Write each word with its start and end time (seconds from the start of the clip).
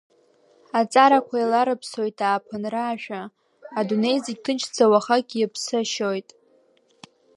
Аҵарақәа 0.79 1.35
еиларыԥсоит 1.39 2.17
ааԥынра 2.27 2.83
ашәа, 2.91 3.21
адунеи 3.79 4.17
зегь 4.23 4.39
ҭынчӡа 4.43 4.85
уахакгьы 4.91 5.39
аԥсы 5.45 5.73
ашьоит. 5.81 6.29